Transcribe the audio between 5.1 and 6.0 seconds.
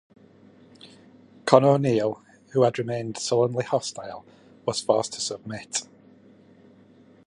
to submit.